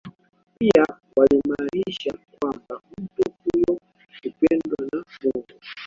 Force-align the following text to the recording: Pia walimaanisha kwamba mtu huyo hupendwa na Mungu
Pia 0.59 0.85
walimaanisha 1.15 2.13
kwamba 2.39 2.81
mtu 2.97 3.31
huyo 3.43 3.79
hupendwa 4.23 4.77
na 4.93 5.03
Mungu 5.23 5.45